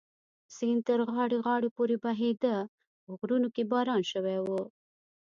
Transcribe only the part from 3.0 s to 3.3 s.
په